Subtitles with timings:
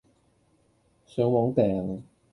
[1.05, 2.01] 上網訂?